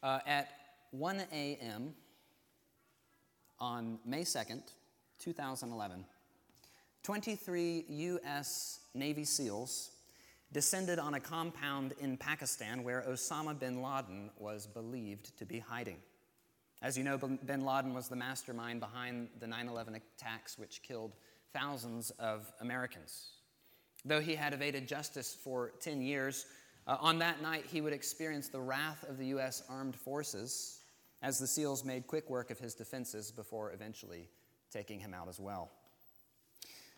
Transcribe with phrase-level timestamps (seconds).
[0.00, 0.48] Uh, at
[0.92, 1.92] 1 a.m.
[3.58, 4.62] on May 2nd,
[5.18, 6.04] 2011,
[7.02, 8.80] 23 U.S.
[8.94, 9.90] Navy SEALs
[10.52, 15.96] descended on a compound in Pakistan where Osama bin Laden was believed to be hiding.
[16.80, 21.16] As you know, bin Laden was the mastermind behind the 9 11 attacks, which killed
[21.52, 23.30] thousands of Americans.
[24.04, 26.46] Though he had evaded justice for 10 years,
[26.88, 29.62] uh, on that night he would experience the wrath of the U.S.
[29.68, 30.80] armed forces
[31.22, 34.28] as the SEALs made quick work of his defenses before eventually
[34.72, 35.70] taking him out as well.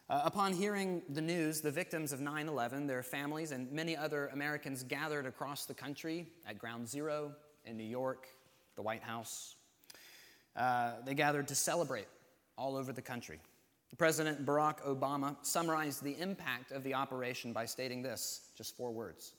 [0.08, 4.28] Uh, upon hearing the news, the victims of 9 11, their families, and many other
[4.28, 7.32] Americans gathered across the country at Ground Zero
[7.64, 8.26] in New York,
[8.76, 9.56] the White House.
[10.56, 12.08] Uh, they gathered to celebrate
[12.56, 13.38] all over the country.
[13.98, 19.34] President Barack Obama summarized the impact of the operation by stating this just four words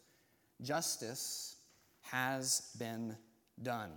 [0.64, 1.56] Justice
[2.02, 3.16] has been
[3.62, 3.92] done.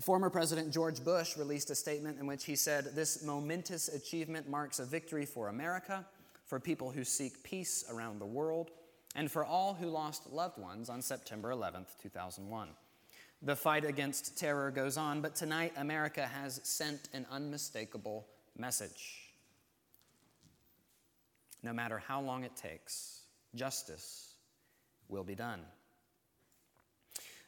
[0.00, 4.78] Former President George Bush released a statement in which he said, This momentous achievement marks
[4.78, 6.06] a victory for America,
[6.46, 8.70] for people who seek peace around the world,
[9.14, 12.68] and for all who lost loved ones on September 11, 2001.
[13.42, 19.32] The fight against terror goes on, but tonight America has sent an unmistakable message.
[21.62, 23.22] No matter how long it takes,
[23.54, 24.29] justice
[25.10, 25.60] will be done.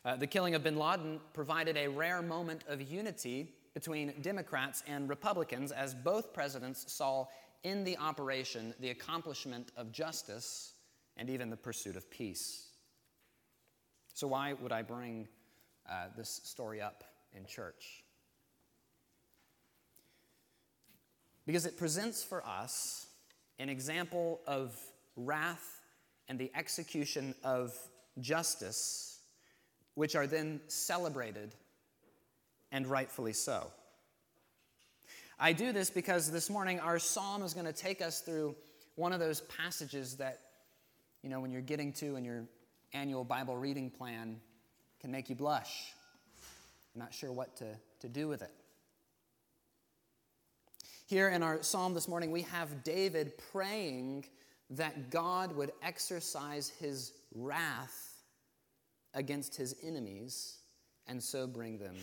[0.05, 5.09] Uh, the killing of bin Laden provided a rare moment of unity between Democrats and
[5.09, 7.27] Republicans as both presidents saw
[7.63, 10.73] in the operation the accomplishment of justice
[11.17, 12.67] and even the pursuit of peace.
[14.15, 15.29] So, why would I bring
[15.89, 18.05] uh, this story up in church?
[21.47, 23.07] Because it presents for us
[23.59, 24.77] an example of
[25.17, 25.82] wrath
[26.29, 27.77] and the execution of
[28.21, 29.13] justice
[29.95, 31.55] which are then celebrated,
[32.71, 33.71] and rightfully so.
[35.39, 38.55] I do this because this morning our psalm is going to take us through
[38.95, 40.39] one of those passages that,
[41.23, 42.45] you know, when you're getting to in your
[42.93, 44.41] annual Bible reading plan,
[45.01, 45.93] can make you blush.
[46.95, 47.67] You're not sure what to,
[48.01, 48.53] to do with it.
[51.07, 54.25] Here in our psalm this morning, we have David praying
[54.73, 58.23] that God would exercise his wrath
[59.15, 60.59] against his enemies
[61.07, 61.97] and so bring them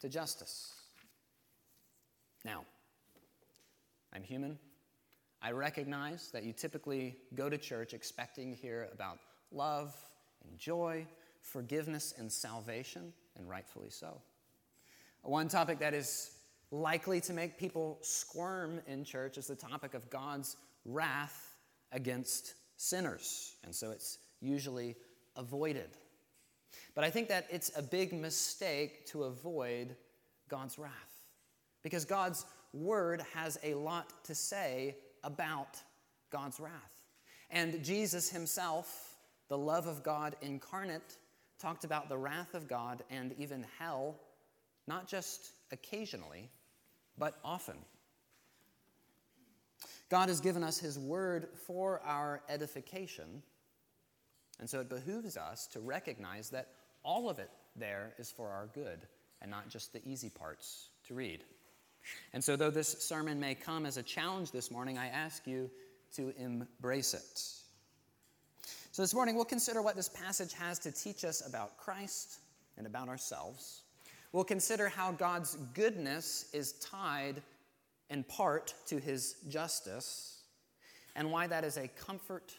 [0.00, 0.72] to justice.
[2.44, 2.64] Now,
[4.12, 4.56] I'm human.
[5.42, 9.18] I recognize that you typically go to church expecting to hear about
[9.50, 9.94] love
[10.48, 11.06] and joy,
[11.40, 14.20] forgiveness and salvation, and rightfully so.
[15.22, 16.30] One topic that is
[16.70, 21.55] likely to make people squirm in church is the topic of God's wrath
[21.92, 24.96] against sinners, and so it's usually
[25.36, 25.90] avoided.
[26.94, 29.96] But I think that it's a big mistake to avoid
[30.48, 30.92] God's wrath.
[31.82, 35.80] Because God's word has a lot to say about
[36.30, 37.02] God's wrath.
[37.50, 39.16] And Jesus himself,
[39.48, 41.16] the love of God incarnate,
[41.58, 44.20] talked about the wrath of God and even hell,
[44.86, 46.50] not just occasionally,
[47.18, 47.76] but often.
[50.08, 53.42] God has given us his word for our edification.
[54.60, 56.68] And so it behooves us to recognize that
[57.02, 59.00] all of it there is for our good
[59.42, 61.44] and not just the easy parts to read.
[62.32, 65.68] And so, though this sermon may come as a challenge this morning, I ask you
[66.14, 67.42] to embrace it.
[68.92, 72.38] So, this morning we'll consider what this passage has to teach us about Christ
[72.78, 73.82] and about ourselves.
[74.32, 77.42] We'll consider how God's goodness is tied
[78.10, 80.42] in part to his justice,
[81.14, 82.54] and why that is a comfort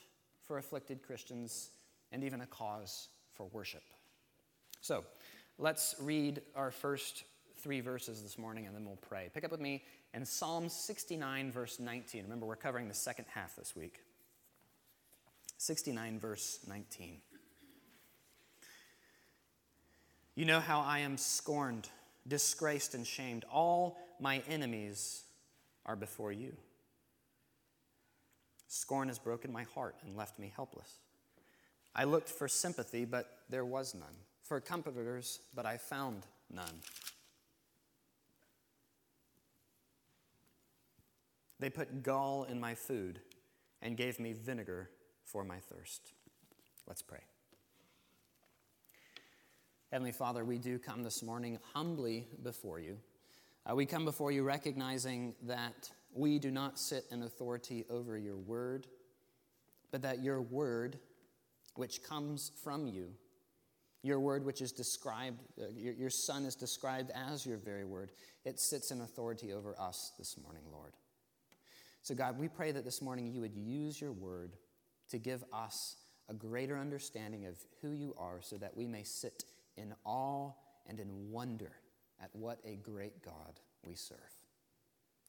[0.46, 1.70] for afflicted Christians
[2.12, 3.84] and even a cause for worship.
[4.82, 5.04] So
[5.58, 7.24] let's read our first
[7.58, 9.30] three verses this morning and then we'll pray.
[9.34, 12.24] Pick up with me in Psalm 69, verse 19.
[12.24, 14.02] Remember, we're covering the second half this week.
[15.58, 17.18] 69, verse 19.
[20.36, 21.90] You know how I am scorned,
[22.28, 23.44] disgraced, and shamed.
[23.52, 25.24] All my enemies
[25.88, 26.56] are before you.
[28.68, 31.00] Scorn has broken my heart and left me helpless.
[31.96, 36.24] I looked for sympathy, but there was none, for comforters, but I found
[36.54, 36.82] none.
[41.60, 43.20] They put gall in my food
[43.82, 44.90] and gave me vinegar
[45.24, 46.14] for my thirst.
[46.88, 47.22] Let's pray.
[49.92, 52.98] Heavenly Father, we do come this morning humbly before you.
[53.70, 58.38] Uh, we come before you recognizing that we do not sit in authority over your
[58.38, 58.88] word,
[59.92, 60.98] but that your word
[61.76, 63.10] which comes from you,
[64.04, 68.12] Your word, which is described, uh, your, your Son is described as your very word,
[68.46, 70.94] it sits in authority over us this morning, Lord.
[72.04, 74.54] So, God, we pray that this morning you would use your word
[75.10, 75.98] to give us
[76.30, 79.44] a greater understanding of who you are so that we may sit
[79.76, 80.52] in awe
[80.88, 81.74] and in wonder
[82.22, 84.18] at what a great God we serve.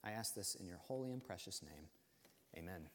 [0.05, 1.87] I ask this in your holy and precious name.
[2.57, 2.89] Amen.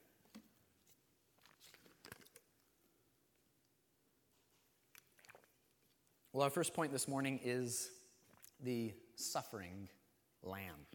[6.32, 7.92] Well, our first point this morning is
[8.64, 9.88] the suffering
[10.42, 10.88] lamb.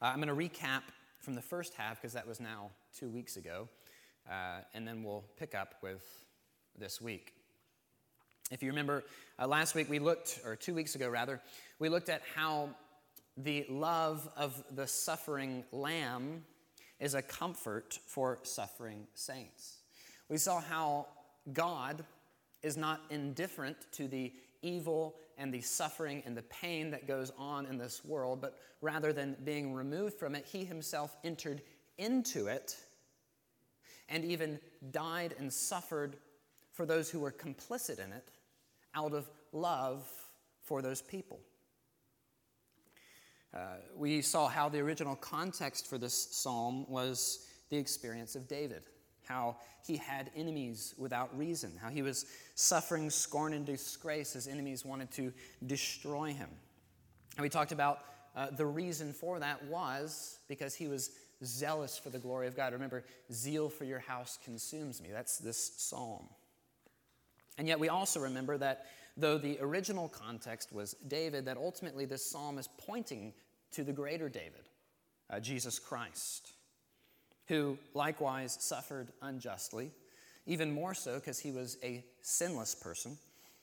[0.00, 0.82] Uh, I'm going to recap
[1.18, 3.68] from the first half because that was now two weeks ago,
[4.30, 6.24] uh, and then we'll pick up with
[6.78, 7.34] this week.
[8.50, 9.04] If you remember,
[9.38, 11.40] uh, last week we looked, or two weeks ago rather,
[11.78, 12.70] we looked at how
[13.38, 16.44] the love of the suffering lamb
[17.00, 19.78] is a comfort for suffering saints.
[20.28, 21.06] We saw how
[21.52, 22.04] God
[22.62, 24.32] is not indifferent to the
[24.62, 29.12] evil and the suffering and the pain that goes on in this world, but rather
[29.12, 31.62] than being removed from it, he himself entered
[31.96, 32.76] into it
[34.08, 36.16] and even died and suffered
[36.72, 38.30] for those who were complicit in it
[38.94, 40.08] out of love
[40.62, 41.40] for those people.
[43.54, 48.82] Uh, we saw how the original context for this psalm was the experience of David,
[49.24, 49.56] how
[49.86, 52.26] he had enemies without reason, how he was
[52.56, 54.32] suffering scorn and disgrace.
[54.32, 55.32] His enemies wanted to
[55.66, 56.48] destroy him.
[57.36, 58.00] And we talked about
[58.34, 61.10] uh, the reason for that was because he was
[61.44, 62.72] zealous for the glory of God.
[62.72, 65.10] Remember, zeal for your house consumes me.
[65.12, 66.28] That's this psalm.
[67.58, 68.86] And yet, we also remember that
[69.16, 73.32] though the original context was David, that ultimately this psalm is pointing
[73.72, 74.68] to the greater David,
[75.30, 76.52] uh, Jesus Christ,
[77.48, 79.90] who likewise suffered unjustly,
[80.46, 83.16] even more so because he was a sinless person.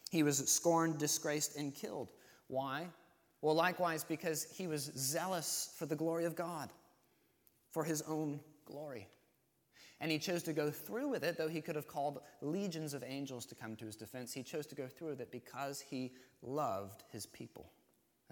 [0.10, 2.10] He was scorned, disgraced, and killed.
[2.48, 2.88] Why?
[3.42, 6.70] Well, likewise, because he was zealous for the glory of God,
[7.72, 9.08] for his own glory.
[10.02, 13.04] And he chose to go through with it, though he could have called legions of
[13.08, 14.34] angels to come to his defense.
[14.34, 16.12] He chose to go through with it because he
[16.42, 17.72] loved his people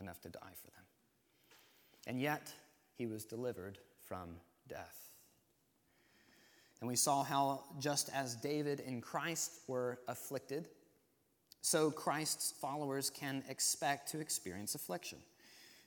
[0.01, 0.83] enough to die for them.
[2.07, 2.51] And yet,
[2.98, 3.77] he was delivered
[4.07, 4.30] from
[4.68, 5.12] death.
[6.81, 10.69] And we saw how, just as David and Christ were afflicted,
[11.62, 15.19] so Christ's followers can expect to experience affliction.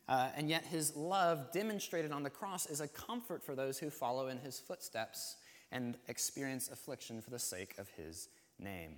[0.08, 3.90] Uh, and yet, his love demonstrated on the cross is a comfort for those who
[3.90, 5.36] follow in his footsteps
[5.72, 8.28] and experience affliction for the sake of his
[8.58, 8.96] name.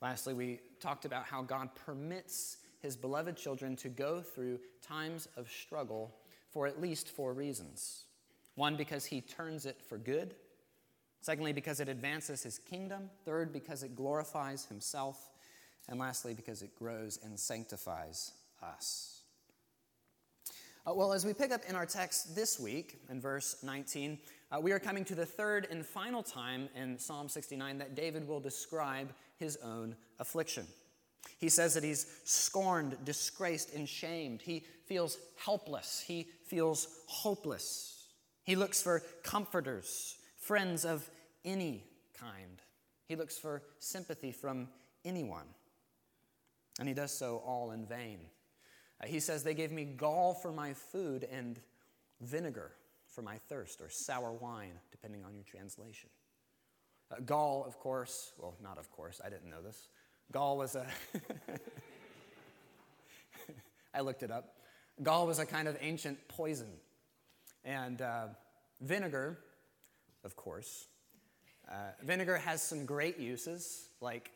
[0.00, 5.50] Lastly, we talked about how God permits his beloved children to go through times of
[5.50, 6.14] struggle
[6.50, 8.04] for at least four reasons.
[8.54, 10.34] One, because he turns it for good.
[11.20, 13.10] Secondly, because it advances his kingdom.
[13.24, 15.30] Third, because it glorifies himself.
[15.88, 18.32] And lastly, because it grows and sanctifies
[18.62, 19.17] us.
[20.88, 24.18] Uh, well, as we pick up in our text this week, in verse 19,
[24.50, 28.26] uh, we are coming to the third and final time in Psalm 69 that David
[28.26, 30.66] will describe his own affliction.
[31.38, 34.40] He says that he's scorned, disgraced, and shamed.
[34.40, 36.02] He feels helpless.
[36.06, 38.06] He feels hopeless.
[38.44, 41.10] He looks for comforters, friends of
[41.44, 41.84] any
[42.18, 42.62] kind.
[43.08, 44.68] He looks for sympathy from
[45.04, 45.48] anyone.
[46.78, 48.20] And he does so all in vain.
[49.02, 51.58] Uh, he says, They gave me gall for my food and
[52.20, 52.72] vinegar
[53.06, 56.10] for my thirst, or sour wine, depending on your translation.
[57.10, 59.88] Uh, gall, of course, well, not of course, I didn't know this.
[60.30, 60.86] Gall was a.
[63.94, 64.56] I looked it up.
[65.02, 66.68] Gall was a kind of ancient poison.
[67.64, 68.26] And uh,
[68.80, 69.38] vinegar,
[70.24, 70.86] of course,
[71.70, 74.30] uh, vinegar has some great uses, like,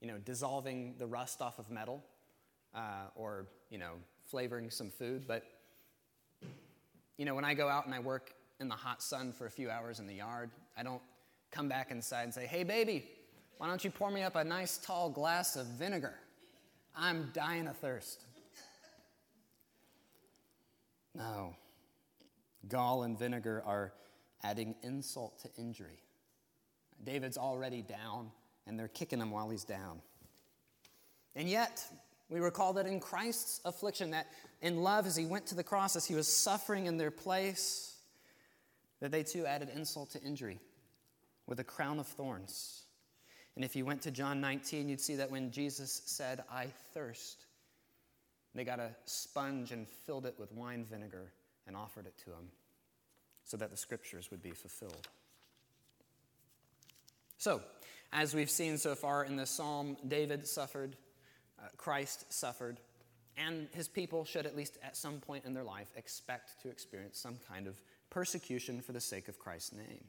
[0.00, 2.04] you know, dissolving the rust off of metal
[2.74, 3.92] uh, or, you know,
[4.26, 5.24] flavoring some food.
[5.26, 5.44] But
[7.20, 9.50] you know, when I go out and I work in the hot sun for a
[9.50, 11.02] few hours in the yard, I don't
[11.50, 13.06] come back inside and say, hey, baby,
[13.58, 16.14] why don't you pour me up a nice tall glass of vinegar?
[16.96, 18.24] I'm dying of thirst.
[21.14, 21.54] No.
[22.68, 23.92] Gall and vinegar are
[24.42, 26.00] adding insult to injury.
[27.04, 28.30] David's already down,
[28.66, 30.00] and they're kicking him while he's down.
[31.36, 31.84] And yet,
[32.30, 34.28] we recall that in Christ's affliction, that
[34.62, 37.96] in love, as he went to the cross, as he was suffering in their place,
[39.00, 40.60] that they too added insult to injury
[41.46, 42.84] with a crown of thorns.
[43.56, 47.46] And if you went to John 19, you'd see that when Jesus said, I thirst,
[48.54, 51.32] they got a sponge and filled it with wine vinegar
[51.66, 52.50] and offered it to him
[53.44, 55.08] so that the scriptures would be fulfilled.
[57.38, 57.62] So,
[58.12, 60.96] As we've seen so far in this psalm, David suffered,
[61.62, 62.80] uh, Christ suffered,
[63.36, 67.18] and his people should, at least at some point in their life, expect to experience
[67.18, 70.04] some kind of persecution for the sake of Christ's name.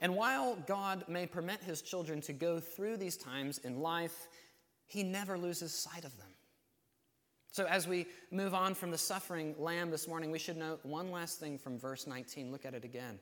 [0.00, 4.28] And while God may permit his children to go through these times in life,
[4.86, 6.28] he never loses sight of them.
[7.52, 11.12] So, as we move on from the suffering lamb this morning, we should note one
[11.12, 12.50] last thing from verse 19.
[12.50, 13.20] Look at it again.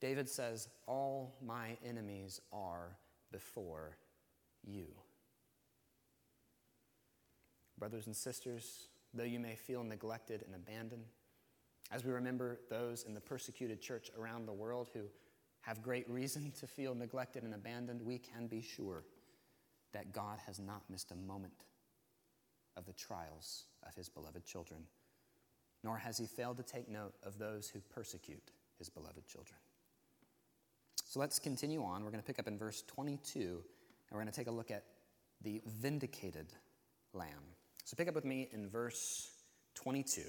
[0.00, 2.96] David says, All my enemies are
[3.32, 3.96] before
[4.62, 4.86] you.
[7.80, 11.06] Brothers and sisters, though you may feel neglected and abandoned,
[11.90, 15.00] as we remember those in the persecuted church around the world who
[15.62, 19.04] have great reason to feel neglected and abandoned, we can be sure
[19.92, 21.64] that God has not missed a moment
[22.76, 24.82] of the trials of his beloved children,
[25.82, 29.58] nor has he failed to take note of those who persecute his beloved children.
[31.06, 32.04] So let's continue on.
[32.04, 33.52] We're going to pick up in verse 22, and
[34.12, 34.84] we're going to take a look at
[35.42, 36.52] the vindicated
[37.12, 37.56] lamb.
[37.90, 39.32] So pick up with me in verse
[39.74, 40.20] 22.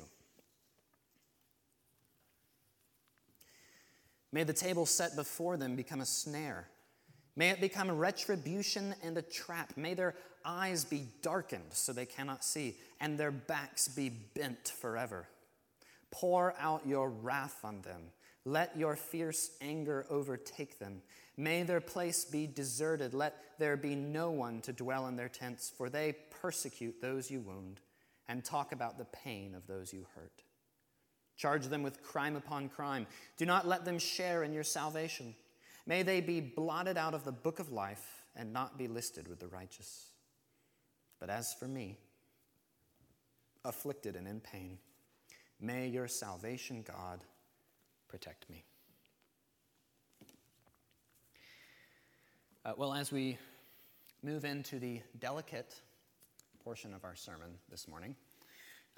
[4.32, 6.70] May the table set before them become a snare.
[7.36, 9.74] May it become a retribution and a trap.
[9.77, 15.27] May their eyes be darkened so they cannot see, and their backs be bent forever.
[16.10, 18.01] Pour out your wrath on them.
[18.44, 21.03] Let your fierce anger overtake them.
[21.42, 23.16] May their place be deserted.
[23.16, 27.42] Let there be no one to dwell in their tents, for they persecute those you
[27.42, 27.80] wound
[28.28, 30.44] and talk about the pain of those you hurt.
[31.38, 33.08] Charge them with crime upon crime.
[33.38, 35.34] Do not let them share in your salvation.
[35.88, 39.40] May they be blotted out of the book of life and not be listed with
[39.40, 40.10] the righteous.
[41.20, 41.98] But as for me,
[43.66, 44.78] afflicted and in pain,
[45.60, 47.24] may your salvation, God,
[48.08, 48.64] protect me.
[52.63, 53.39] Uh, well, as we
[54.22, 55.82] move into the delicate
[56.63, 58.15] portion of our sermon this morning,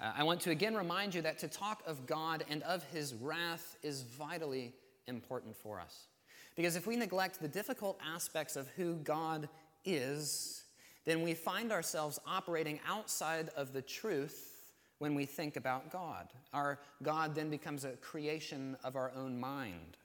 [0.00, 3.14] uh, I want to again remind you that to talk of God and of his
[3.14, 4.74] wrath is vitally
[5.06, 6.08] important for us.
[6.56, 9.48] Because if we neglect the difficult aspects of who God
[9.86, 10.64] is,
[11.06, 14.58] then we find ourselves operating outside of the truth
[14.98, 16.28] when we think about God.
[16.52, 19.96] Our God then becomes a creation of our own mind.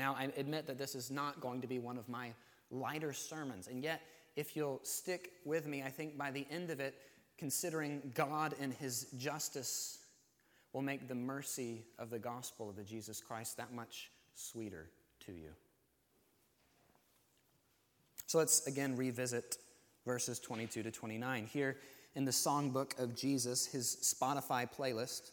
[0.00, 2.32] Now, I admit that this is not going to be one of my
[2.70, 4.00] lighter sermons, and yet,
[4.34, 6.94] if you'll stick with me, I think by the end of it,
[7.36, 9.98] considering God and His justice
[10.72, 14.86] will make the mercy of the gospel of the Jesus Christ that much sweeter
[15.26, 15.50] to you.
[18.26, 19.58] So let's again revisit
[20.06, 21.44] verses 22 to 29.
[21.44, 21.76] Here
[22.14, 25.32] in the songbook of Jesus, his Spotify playlist,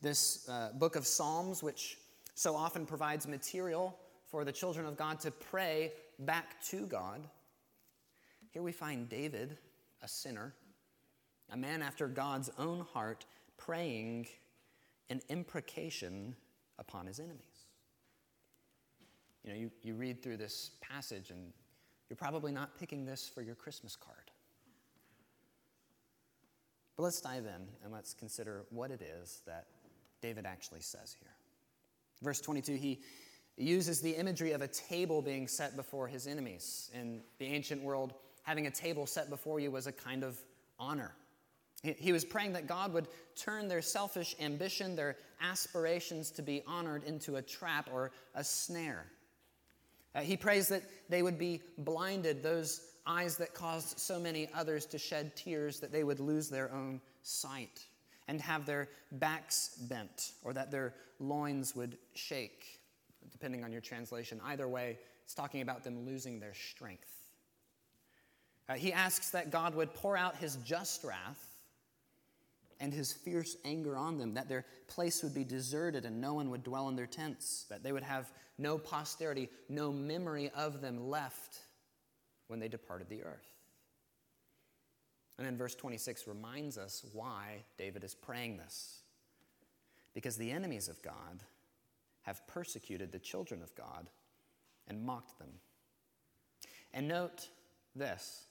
[0.00, 1.98] this uh, book of Psalms, which
[2.34, 7.20] so often provides material for the children of God to pray back to God.
[8.50, 9.56] Here we find David,
[10.02, 10.54] a sinner,
[11.50, 13.24] a man after God's own heart,
[13.56, 14.26] praying
[15.10, 16.34] an imprecation
[16.78, 17.66] upon his enemies.
[19.44, 21.52] You know, you, you read through this passage and
[22.08, 24.30] you're probably not picking this for your Christmas card.
[26.96, 29.66] But let's dive in and let's consider what it is that
[30.22, 31.32] David actually says here.
[32.24, 33.00] Verse 22, he
[33.56, 36.90] uses the imagery of a table being set before his enemies.
[36.94, 40.38] In the ancient world, having a table set before you was a kind of
[40.78, 41.14] honor.
[41.82, 47.04] He was praying that God would turn their selfish ambition, their aspirations to be honored,
[47.04, 49.04] into a trap or a snare.
[50.14, 54.86] Uh, he prays that they would be blinded, those eyes that caused so many others
[54.86, 57.84] to shed tears, that they would lose their own sight
[58.28, 60.94] and have their backs bent, or that their
[61.28, 62.80] loins would shake,
[63.30, 64.40] depending on your translation.
[64.44, 67.10] Either way, it's talking about them losing their strength.
[68.68, 71.58] Uh, he asks that God would pour out his just wrath
[72.80, 76.50] and his fierce anger on them, that their place would be deserted and no one
[76.50, 81.08] would dwell in their tents, that they would have no posterity, no memory of them
[81.08, 81.58] left
[82.48, 83.54] when they departed the earth.
[85.38, 89.00] And then verse 26 reminds us why David is praying this.
[90.14, 91.42] Because the enemies of God
[92.22, 94.08] have persecuted the children of God
[94.88, 95.50] and mocked them.
[96.92, 97.48] And note
[97.94, 98.46] this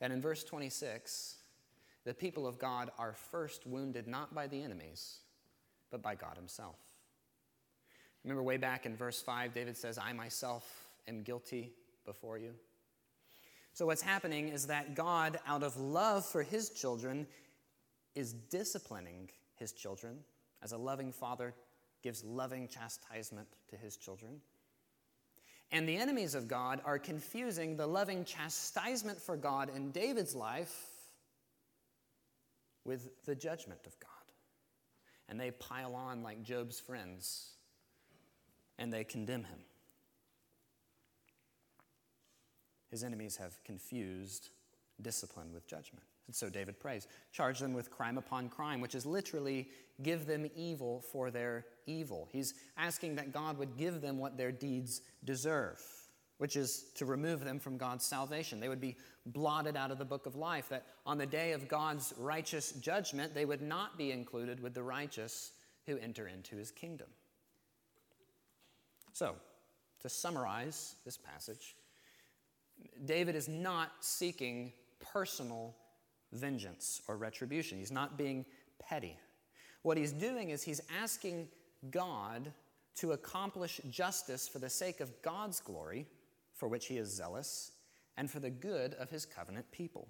[0.00, 1.38] that in verse 26,
[2.04, 5.18] the people of God are first wounded not by the enemies,
[5.90, 6.78] but by God Himself.
[8.22, 11.72] Remember, way back in verse 5, David says, I myself am guilty
[12.04, 12.52] before you.
[13.72, 17.26] So, what's happening is that God, out of love for His children,
[18.14, 20.18] is disciplining His children
[20.62, 21.54] as a loving father
[22.02, 24.40] gives loving chastisement to His children.
[25.70, 30.74] And the enemies of God are confusing the loving chastisement for God in David's life
[32.84, 34.08] with the judgment of God.
[35.28, 37.50] And they pile on like Job's friends
[38.78, 39.58] and they condemn him.
[42.90, 44.48] His enemies have confused
[45.02, 46.06] discipline with judgment.
[46.28, 49.68] And so David prays, charge them with crime upon crime, which is literally
[50.02, 52.28] give them evil for their evil.
[52.30, 55.80] He's asking that God would give them what their deeds deserve,
[56.36, 58.60] which is to remove them from God's salvation.
[58.60, 61.66] They would be blotted out of the book of life, that on the day of
[61.66, 65.52] God's righteous judgment, they would not be included with the righteous
[65.86, 67.08] who enter into his kingdom.
[69.14, 69.34] So,
[70.02, 71.74] to summarize this passage,
[73.06, 75.74] David is not seeking personal
[76.32, 77.78] vengeance or retribution.
[77.78, 78.44] He's not being
[78.78, 79.16] petty.
[79.82, 81.48] What he's doing is he's asking
[81.90, 82.52] God
[82.96, 86.06] to accomplish justice for the sake of God's glory,
[86.54, 87.72] for which he is zealous,
[88.16, 90.08] and for the good of his covenant people.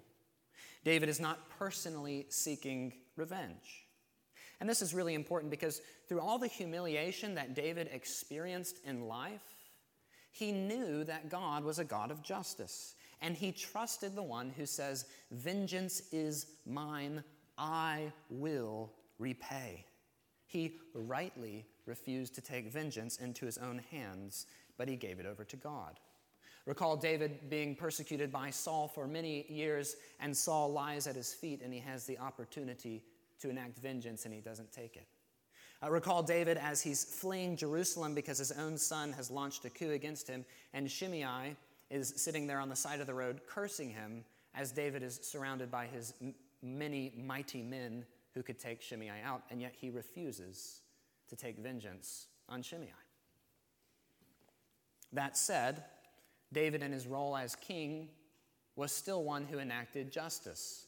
[0.83, 3.85] David is not personally seeking revenge.
[4.59, 9.43] And this is really important because through all the humiliation that David experienced in life,
[10.31, 12.95] he knew that God was a God of justice.
[13.21, 17.23] And he trusted the one who says, Vengeance is mine,
[17.57, 19.85] I will repay.
[20.47, 24.45] He rightly refused to take vengeance into his own hands,
[24.77, 25.99] but he gave it over to God.
[26.65, 31.61] Recall David being persecuted by Saul for many years, and Saul lies at his feet,
[31.63, 33.03] and he has the opportunity
[33.41, 35.07] to enact vengeance, and he doesn't take it.
[35.81, 39.91] Uh, recall David as he's fleeing Jerusalem because his own son has launched a coup
[39.91, 41.55] against him, and Shimei
[41.89, 44.23] is sitting there on the side of the road cursing him
[44.55, 49.43] as David is surrounded by his m- many mighty men who could take Shimei out,
[49.49, 50.81] and yet he refuses
[51.29, 52.87] to take vengeance on Shimei.
[55.13, 55.83] That said,
[56.53, 58.09] David, in his role as king,
[58.75, 60.85] was still one who enacted justice.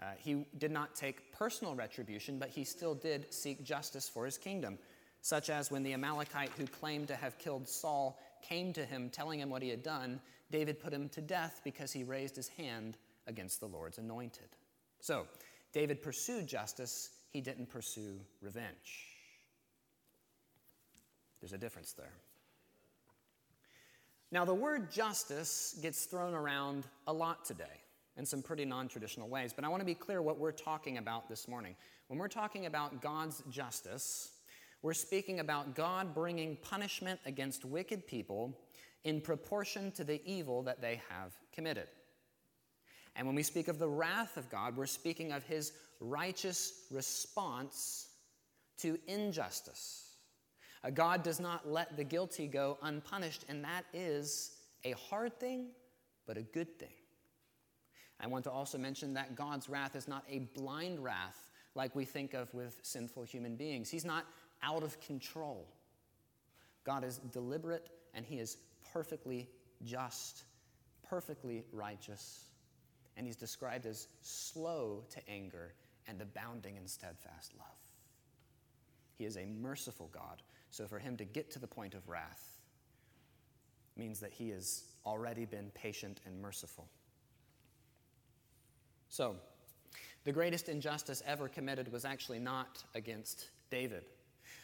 [0.00, 4.38] Uh, he did not take personal retribution, but he still did seek justice for his
[4.38, 4.78] kingdom,
[5.22, 9.40] such as when the Amalekite who claimed to have killed Saul came to him telling
[9.40, 10.20] him what he had done,
[10.50, 12.96] David put him to death because he raised his hand
[13.26, 14.48] against the Lord's anointed.
[15.00, 15.26] So,
[15.72, 19.06] David pursued justice, he didn't pursue revenge.
[21.40, 22.14] There's a difference there.
[24.30, 27.64] Now, the word justice gets thrown around a lot today
[28.16, 30.98] in some pretty non traditional ways, but I want to be clear what we're talking
[30.98, 31.76] about this morning.
[32.08, 34.32] When we're talking about God's justice,
[34.82, 38.58] we're speaking about God bringing punishment against wicked people
[39.04, 41.88] in proportion to the evil that they have committed.
[43.16, 48.08] And when we speak of the wrath of God, we're speaking of his righteous response
[48.78, 50.04] to injustice.
[50.94, 54.52] God does not let the guilty go unpunished, and that is
[54.84, 55.70] a hard thing,
[56.26, 56.88] but a good thing.
[58.20, 62.04] I want to also mention that God's wrath is not a blind wrath like we
[62.04, 63.90] think of with sinful human beings.
[63.90, 64.24] He's not
[64.62, 65.66] out of control.
[66.84, 68.56] God is deliberate and He is
[68.92, 69.48] perfectly
[69.84, 70.44] just,
[71.08, 72.44] perfectly righteous,
[73.16, 75.72] and He's described as slow to anger
[76.06, 77.66] and abounding in steadfast love.
[79.16, 82.58] He is a merciful God, so for Him to get to the point of wrath
[83.96, 86.88] means that He has already been patient and merciful.
[89.08, 89.36] So,
[90.24, 94.04] the greatest injustice ever committed was actually not against David.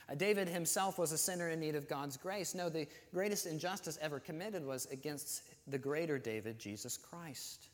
[0.08, 2.54] Uh, David himself was a sinner in need of God's grace.
[2.54, 7.68] No, the greatest injustice ever committed was against the greater David, Jesus Christ.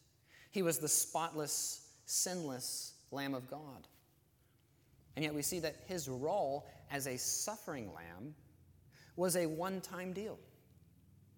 [0.50, 3.86] He was the spotless, sinless Lamb of God.
[5.16, 8.34] And yet we see that his role as a suffering lamb
[9.16, 10.38] was a one time deal.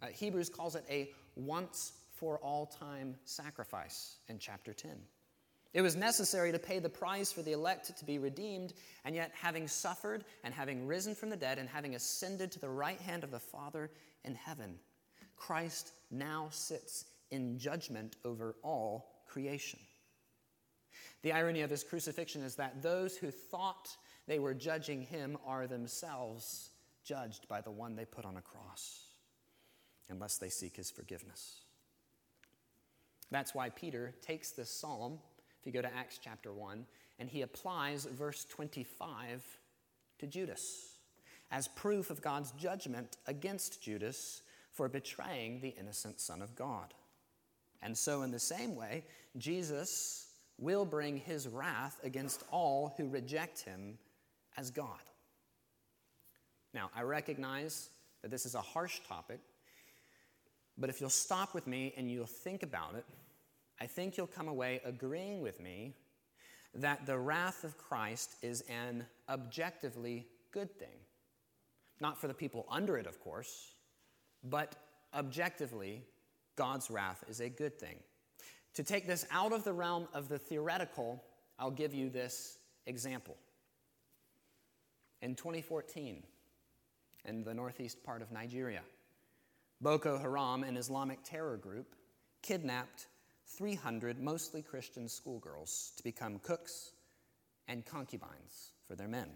[0.03, 4.93] Uh, Hebrews calls it a once for all time sacrifice in chapter 10.
[5.75, 9.33] It was necessary to pay the price for the elect to be redeemed, and yet,
[9.35, 13.25] having suffered and having risen from the dead and having ascended to the right hand
[13.25, 13.91] of the Father
[14.25, 14.79] in heaven,
[15.37, 19.81] Christ now sits in judgment over all creation.
[21.23, 25.67] The irony of his crucifixion is that those who thought they were judging him are
[25.67, 26.71] themselves
[27.03, 29.07] judged by the one they put on a cross,
[30.11, 31.63] unless they seek his forgiveness.
[33.31, 35.19] That's why Peter takes this psalm
[35.62, 36.85] if you go to Acts chapter 1,
[37.20, 39.44] and he applies verse 25
[40.18, 40.96] to Judas
[41.53, 46.94] as proof of God's judgment against Judas for betraying the innocent Son of God.
[47.81, 49.05] And so, in the same way,
[49.37, 50.27] Jesus
[50.59, 53.98] will bring his wrath against all who reject him
[54.57, 54.98] as God.
[56.75, 57.90] Now, I recognize
[58.22, 59.38] that this is a harsh topic,
[60.77, 63.05] But if you'll stop with me and you'll think about it,
[63.83, 65.92] I think you'll come away agreeing with me
[66.73, 71.01] that the wrath of Christ is an objectively good thing.
[72.01, 73.73] Not for the people under it, of course,
[74.45, 74.77] but
[75.12, 76.05] objectively,
[76.55, 77.97] God's wrath is a good thing.
[78.75, 81.21] To take this out of the realm of the theoretical,
[81.59, 83.37] I'll give you this example.
[85.23, 86.23] In 2014,
[87.25, 88.83] in the northeast part of Nigeria,
[89.81, 91.97] Boko Haram, an Islamic terror group,
[92.42, 93.09] kidnapped
[93.57, 96.93] 300 mostly Christian schoolgirls to become cooks
[97.69, 99.29] and concubines for their men.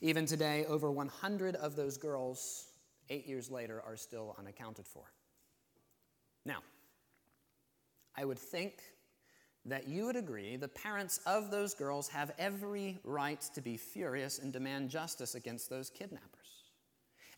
[0.00, 2.66] Even today, over 100 of those girls,
[3.10, 5.04] eight years later, are still unaccounted for.
[6.44, 6.62] Now,
[8.16, 8.74] I would think
[9.64, 14.38] that you would agree the parents of those girls have every right to be furious
[14.38, 16.28] and demand justice against those kidnappers.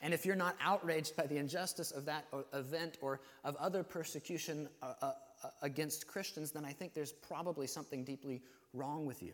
[0.01, 4.69] And if you're not outraged by the injustice of that event or of other persecution
[4.83, 5.13] uh, uh,
[5.63, 8.43] against Christians, then I think there's probably something deeply
[8.75, 9.33] wrong with you.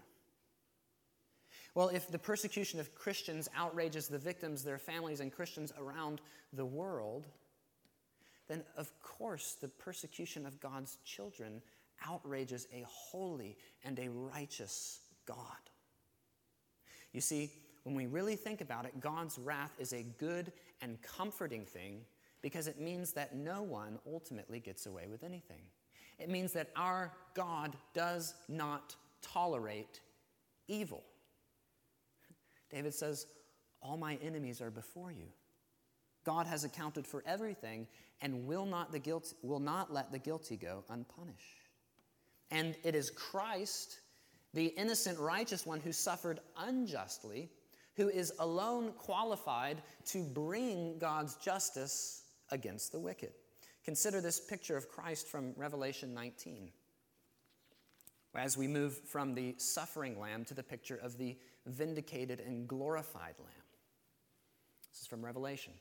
[1.74, 6.20] Well, if the persecution of Christians outrages the victims, their families, and Christians around
[6.52, 7.26] the world,
[8.48, 11.60] then of course the persecution of God's children
[12.06, 15.36] outrages a holy and a righteous God.
[17.12, 17.50] You see,
[17.84, 22.00] when we really think about it, God's wrath is a good and comforting thing
[22.42, 25.62] because it means that no one ultimately gets away with anything.
[26.18, 30.00] It means that our God does not tolerate
[30.68, 31.02] evil.
[32.70, 33.26] David says,
[33.82, 35.26] All my enemies are before you.
[36.24, 37.86] God has accounted for everything
[38.20, 41.68] and will not, the guilt, will not let the guilty go unpunished.
[42.50, 44.00] And it is Christ,
[44.54, 47.50] the innocent, righteous one, who suffered unjustly
[47.96, 53.32] who is alone qualified to bring God's justice against the wicked.
[53.86, 56.72] Consider this picture of Christ from Revelation 19.
[58.34, 63.36] As we move from the suffering lamb to the picture of the vindicated and glorified
[63.38, 63.64] lamb.
[64.90, 65.72] This is from Revelation.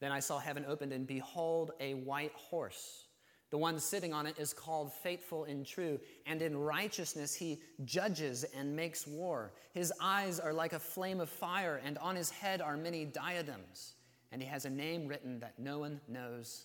[0.00, 3.04] Then I saw heaven opened, and behold, a white horse.
[3.50, 8.44] The one sitting on it is called faithful and true, and in righteousness he judges
[8.56, 9.52] and makes war.
[9.74, 13.96] His eyes are like a flame of fire, and on his head are many diadems,
[14.32, 16.64] and he has a name written that no one knows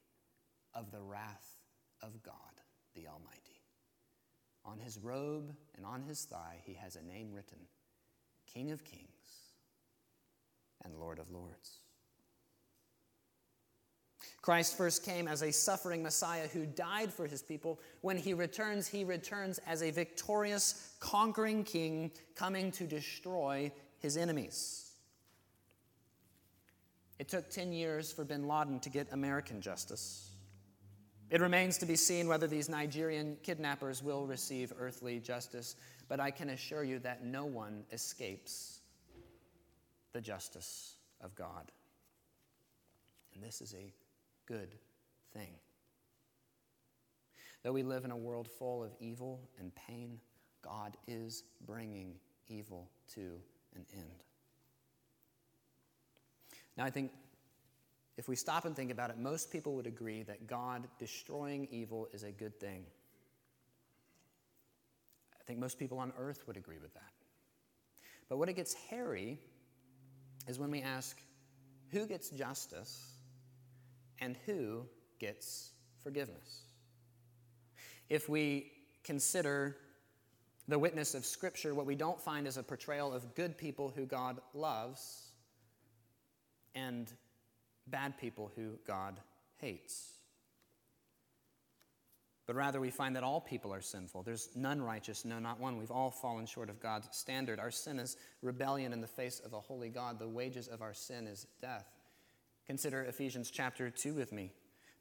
[0.73, 1.55] of the wrath
[2.01, 2.33] of God
[2.95, 3.61] the Almighty.
[4.65, 7.59] On his robe and on his thigh, he has a name written
[8.53, 9.07] King of Kings
[10.83, 11.79] and Lord of Lords.
[14.41, 17.79] Christ first came as a suffering Messiah who died for his people.
[18.01, 24.91] When he returns, he returns as a victorious, conquering king coming to destroy his enemies.
[27.19, 30.30] It took 10 years for bin Laden to get American justice.
[31.31, 35.77] It remains to be seen whether these Nigerian kidnappers will receive earthly justice,
[36.09, 38.81] but I can assure you that no one escapes
[40.11, 41.71] the justice of God.
[43.33, 43.93] And this is a
[44.45, 44.75] good
[45.33, 45.53] thing.
[47.63, 50.19] Though we live in a world full of evil and pain,
[50.61, 52.15] God is bringing
[52.49, 53.21] evil to
[53.73, 54.25] an end.
[56.75, 57.11] Now, I think
[58.21, 62.07] if we stop and think about it, most people would agree that God destroying evil
[62.13, 62.83] is a good thing.
[65.39, 67.13] I think most people on earth would agree with that.
[68.29, 69.39] But what it gets hairy
[70.47, 71.19] is when we ask,
[71.89, 73.11] who gets justice
[74.19, 74.85] and who
[75.17, 75.71] gets
[76.03, 76.61] forgiveness.
[78.07, 78.71] If we
[79.03, 79.77] consider
[80.67, 84.05] the witness of Scripture, what we don't find is a portrayal of good people who
[84.05, 85.31] God loves
[86.75, 87.11] and
[87.91, 89.19] bad people who God
[89.57, 90.13] hates.
[92.47, 94.23] But rather, we find that all people are sinful.
[94.23, 95.77] There's none righteous, no, not one.
[95.77, 97.59] We've all fallen short of God's standard.
[97.59, 100.19] Our sin is rebellion in the face of a holy God.
[100.19, 101.85] The wages of our sin is death.
[102.65, 104.51] Consider Ephesians chapter 2 with me.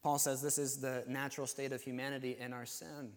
[0.02, 3.12] Paul says this is the natural state of humanity in our sin.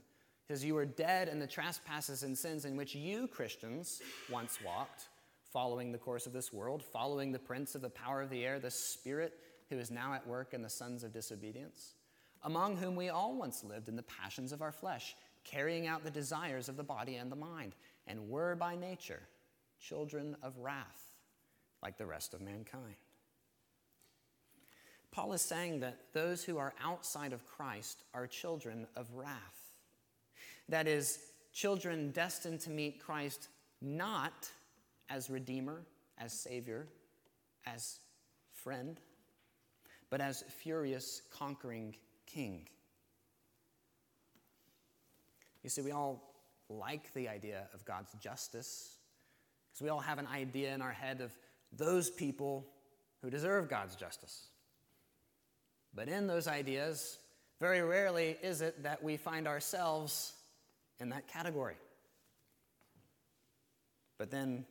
[0.48, 5.10] Because you were dead in the trespasses and sins in which you, Christians, once walked,
[5.52, 8.60] following the course of this world, following the prince of the power of the air,
[8.60, 9.34] the spirit
[9.74, 11.96] who is now at work in the sons of disobedience,
[12.44, 16.12] among whom we all once lived in the passions of our flesh, carrying out the
[16.12, 17.74] desires of the body and the mind,
[18.06, 19.24] and were by nature
[19.80, 21.12] children of wrath,
[21.82, 22.96] like the rest of mankind.
[25.12, 29.74] Paul is saying that those who are outside of Christ are children of wrath.
[30.70, 31.20] That is,
[31.52, 33.50] children destined to meet Christ
[33.82, 34.50] not
[35.10, 35.82] as Redeemer,
[36.18, 36.88] as Savior,
[37.66, 38.00] as
[38.54, 39.00] friend,
[40.14, 41.96] but as furious, conquering
[42.28, 42.68] King.
[45.64, 46.36] You see, we all
[46.70, 49.00] like the idea of God's justice
[49.66, 51.36] because we all have an idea in our head of
[51.76, 52.68] those people
[53.24, 54.50] who deserve God's justice.
[55.96, 57.18] But in those ideas,
[57.60, 60.34] very rarely is it that we find ourselves
[61.00, 61.78] in that category.
[64.20, 64.68] But then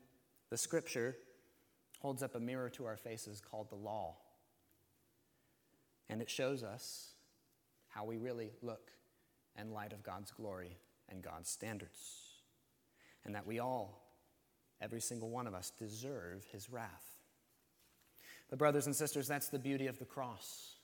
[0.51, 1.17] the scripture
[1.99, 4.15] holds up a mirror to our faces called the law.
[6.13, 7.15] And it shows us
[7.89, 8.91] how we really look
[9.59, 10.77] in light of God's glory
[11.09, 12.21] and God's standards.
[13.25, 14.03] And that we all,
[14.83, 17.17] every single one of us, deserve his wrath.
[18.51, 20.75] But, brothers and sisters, that's the beauty of the cross.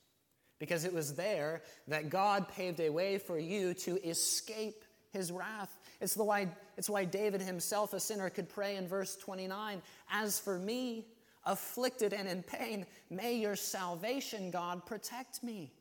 [0.59, 5.77] Because it was there that God paved a way for you to escape his wrath.
[6.01, 10.41] It's, the why, it's why David himself, a sinner, could pray in verse 29 As
[10.41, 11.05] for me,
[11.49, 15.73] afflicted and in pain, may your salvation, God, protect me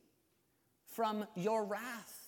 [0.88, 2.23] from your wrath.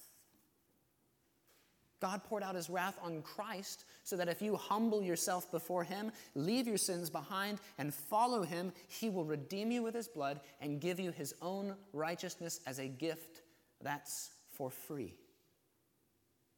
[2.02, 6.12] God poured out his wrath on Christ so that if you humble yourself before him,
[6.36, 10.80] leave your sins behind, and follow him, he will redeem you with his blood and
[10.80, 13.41] give you his own righteousness as a gift
[13.82, 15.15] that's for free.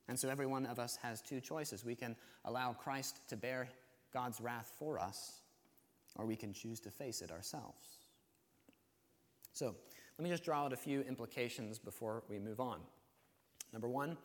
[0.07, 1.85] And so every one of us has two choices.
[1.85, 2.15] We can
[2.45, 3.69] allow Christ to bear
[4.13, 5.40] God's wrath for us,
[6.15, 7.97] or we can choose to face it ourselves.
[9.53, 9.75] So
[10.17, 12.79] let me just draw out a few implications before we move on.
[13.73, 14.17] Number one,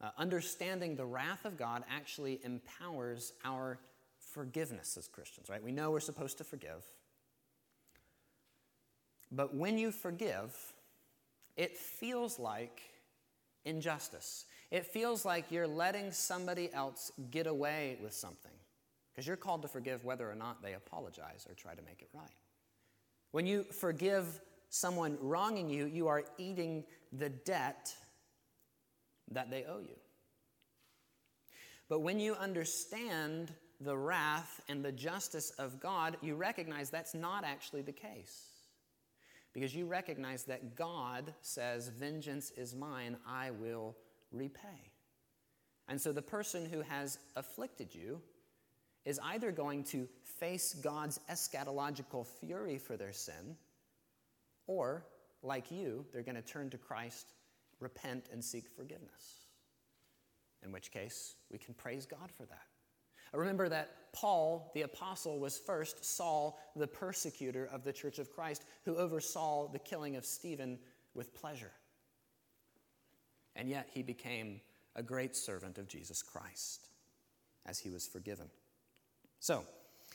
[0.00, 3.78] uh, understanding the wrath of God actually empowers our
[4.18, 5.62] forgiveness as Christians, right?
[5.62, 6.84] We know we're supposed to forgive.
[9.32, 10.56] But when you forgive,
[11.56, 12.80] it feels like
[13.64, 14.46] injustice.
[14.70, 18.52] It feels like you're letting somebody else get away with something
[19.12, 22.08] because you're called to forgive whether or not they apologize or try to make it
[22.14, 22.30] right.
[23.32, 27.94] When you forgive someone wronging you, you are eating the debt
[29.30, 29.96] that they owe you.
[31.88, 37.44] But when you understand the wrath and the justice of God, you recognize that's not
[37.44, 38.46] actually the case.
[39.52, 43.96] Because you recognize that God says, Vengeance is mine, I will
[44.30, 44.92] repay.
[45.88, 48.20] And so the person who has afflicted you
[49.04, 50.08] is either going to
[50.38, 53.56] face God's eschatological fury for their sin,
[54.66, 55.04] or,
[55.42, 57.32] like you, they're going to turn to Christ,
[57.80, 59.46] repent, and seek forgiveness.
[60.62, 62.66] In which case, we can praise God for that.
[63.32, 68.64] Remember that Paul, the apostle, was first Saul, the persecutor of the church of Christ,
[68.84, 70.78] who oversaw the killing of Stephen
[71.14, 71.72] with pleasure.
[73.54, 74.60] And yet he became
[74.96, 76.88] a great servant of Jesus Christ
[77.66, 78.50] as he was forgiven.
[79.40, 79.64] So,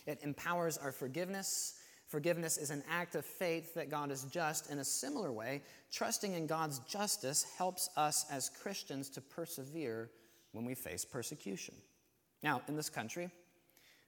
[0.05, 1.75] it empowers our forgiveness.
[2.07, 4.69] Forgiveness is an act of faith that God is just.
[4.69, 10.11] In a similar way, trusting in God's justice helps us as Christians to persevere
[10.51, 11.75] when we face persecution.
[12.43, 13.29] Now, in this country,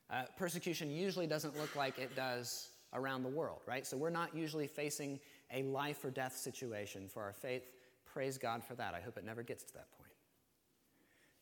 [0.10, 3.86] uh, persecution usually doesn't look like it does around the world, right?
[3.86, 5.20] So we're not usually facing
[5.52, 7.64] a life or death situation for our faith.
[8.06, 8.94] Praise God for that.
[8.94, 10.12] I hope it never gets to that point.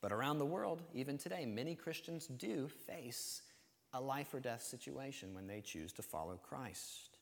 [0.01, 3.41] But around the world, even today, many Christians do face
[3.95, 7.17] a life or death situation when they choose to follow Christ.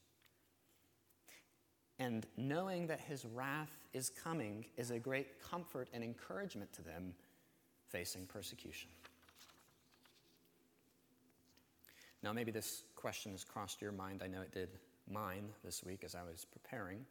[2.00, 7.14] And knowing that his wrath is coming is a great comfort and encouragement to them
[7.88, 8.90] facing persecution.
[12.24, 14.22] Now, maybe this question has crossed your mind.
[14.24, 14.70] I know it did
[15.10, 17.06] mine this week as I was preparing.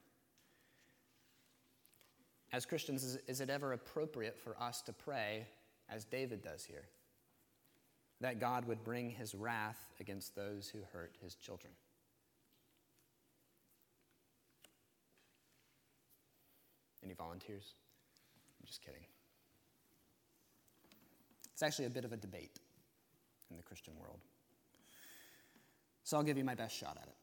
[2.53, 5.47] As Christians, is, it ever appropriate for us to pray
[5.89, 6.85] as David does here?
[8.23, 11.73] That God would bring his wrath against those who hurt his children.
[17.05, 17.75] Any volunteers?
[18.61, 19.03] I'm just kidding.
[21.53, 22.61] It's actually a bit of a debate
[23.51, 24.21] in the Christian world.
[26.05, 27.17] So I'll give you my best shot at it.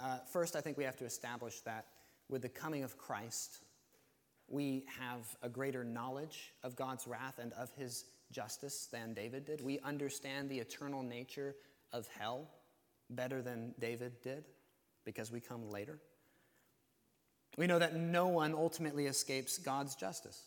[0.00, 1.86] Uh, first, I think we have to establish that
[2.28, 3.60] with the coming of Christ,
[4.48, 9.60] we have a greater knowledge of God's wrath and of his justice than David did.
[9.60, 11.54] We understand the eternal nature
[11.92, 12.48] of hell
[13.10, 14.44] better than David did
[15.04, 15.98] because we come later.
[17.56, 20.42] We know that no one ultimately escapes God's justice.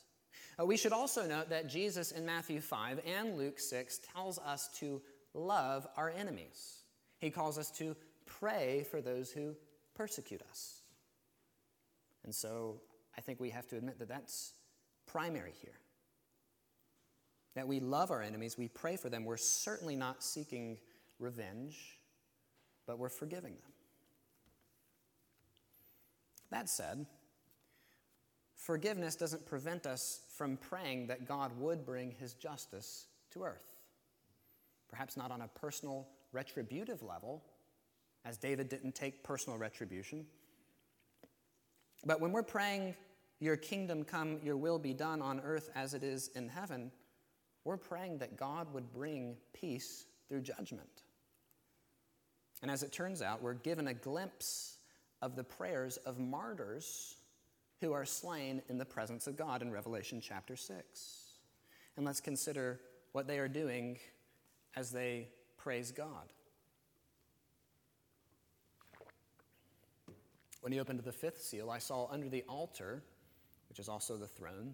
[0.60, 4.70] Uh, we should also note that Jesus in Matthew 5 and Luke 6 tells us
[4.80, 5.02] to
[5.34, 6.80] love our enemies.
[7.20, 9.56] He calls us to pray for those who
[9.96, 10.82] persecute us.
[12.24, 12.82] And so
[13.18, 14.54] I think we have to admit that that's
[15.06, 15.80] primary here.
[17.58, 19.26] That we love our enemies, we pray for them.
[19.26, 20.78] We're certainly not seeking
[21.18, 21.98] revenge,
[22.86, 23.72] but we're forgiving them.
[26.52, 27.08] That said,
[28.56, 33.66] forgiveness doesn't prevent us from praying that God would bring his justice to earth.
[34.88, 37.44] Perhaps not on a personal retributive level,
[38.24, 40.28] as David didn't take personal retribution.
[42.06, 42.94] But when we're praying,
[43.40, 46.92] Your kingdom come, Your will be done on earth as it is in heaven,
[47.68, 51.04] we're praying that God would bring peace through judgment.
[52.62, 54.78] And as it turns out, we're given a glimpse
[55.22, 57.18] of the prayers of martyrs
[57.82, 61.24] who are slain in the presence of God in Revelation chapter 6.
[61.98, 62.80] And let's consider
[63.12, 64.00] what they are doing
[64.78, 65.28] as they
[65.58, 66.32] praise God.
[70.62, 73.04] When he opened the fifth seal, I saw under the altar,
[73.68, 74.74] which is also the throne,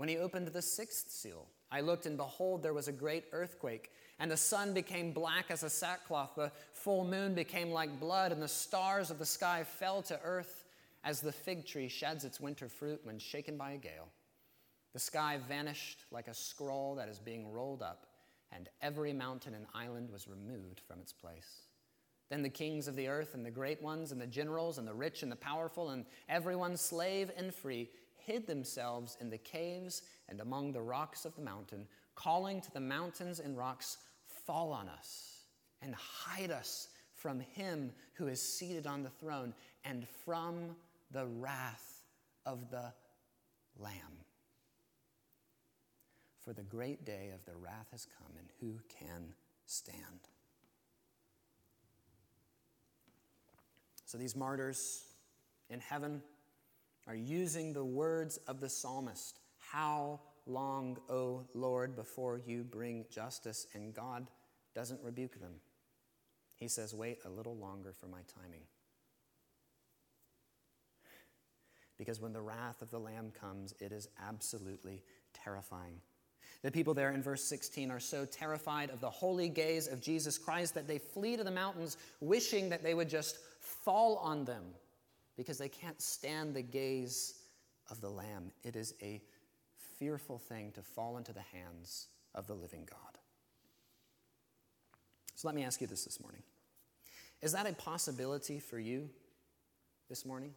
[0.00, 3.92] When he opened the sixth seal, I looked, and behold, there was a great earthquake,
[4.18, 8.40] and the sun became black as a sackcloth, the full moon became like blood, and
[8.40, 10.64] the stars of the sky fell to earth
[11.04, 14.08] as the fig tree sheds its winter fruit when shaken by a gale.
[14.94, 18.06] The sky vanished like a scroll that is being rolled up,
[18.52, 21.64] and every mountain and island was removed from its place.
[22.30, 24.94] Then the kings of the earth, and the great ones, and the generals, and the
[24.94, 27.90] rich, and the powerful, and everyone, slave and free,
[28.30, 32.80] hid themselves in the caves and among the rocks of the mountain, calling to the
[32.80, 33.98] mountains and rocks,
[34.46, 35.46] Fall on us
[35.82, 39.52] and hide us from him who is seated on the throne
[39.84, 40.76] and from
[41.10, 42.04] the wrath
[42.46, 42.92] of the
[43.78, 43.94] Lamb.
[46.38, 49.34] For the great day of their wrath has come, and who can
[49.66, 50.28] stand?
[54.06, 55.04] So these martyrs
[55.68, 56.22] in heaven
[57.10, 63.66] are using the words of the psalmist How long, O Lord, before you bring justice?
[63.74, 64.28] And God
[64.76, 65.54] doesn't rebuke them.
[66.54, 68.62] He says, Wait a little longer for my timing.
[71.98, 75.02] Because when the wrath of the Lamb comes, it is absolutely
[75.34, 76.00] terrifying.
[76.62, 80.38] The people there in verse 16 are so terrified of the holy gaze of Jesus
[80.38, 84.62] Christ that they flee to the mountains, wishing that they would just fall on them
[85.36, 87.34] because they can't stand the gaze
[87.90, 88.52] of the Lamb.
[88.62, 89.20] It is a
[89.98, 93.18] fearful thing to fall into the hands of the living God.
[95.34, 96.42] So let me ask you this this morning
[97.42, 99.08] Is that a possibility for you
[100.08, 100.52] this morning?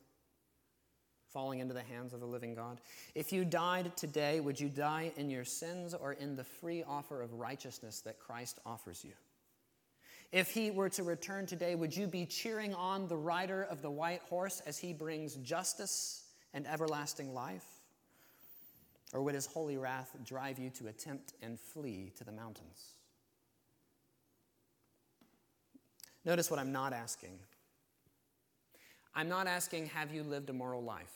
[1.33, 2.79] falling into the hands of the living God?
[3.15, 7.21] If you died today, would you die in your sins or in the free offer
[7.21, 9.13] of righteousness that Christ offers you?
[10.31, 13.91] If he were to return today, would you be cheering on the rider of the
[13.91, 17.65] white horse as he brings justice and everlasting life?
[19.13, 22.93] Or would his holy wrath drive you to attempt and flee to the mountains?
[26.25, 27.37] Notice what I'm not asking.
[29.13, 31.13] I'm not asking, have you lived a moral life?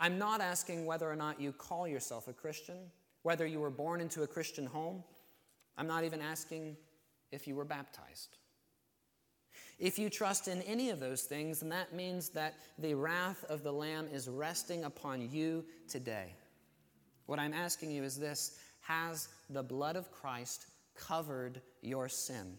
[0.00, 2.78] I'm not asking whether or not you call yourself a Christian,
[3.22, 5.04] whether you were born into a Christian home.
[5.78, 6.76] I'm not even asking
[7.36, 8.38] if you were baptized.
[9.78, 13.62] If you trust in any of those things, then that means that the wrath of
[13.62, 16.34] the Lamb is resting upon you today.
[17.26, 20.66] What I'm asking you is this Has the blood of Christ
[20.96, 22.56] covered your sin?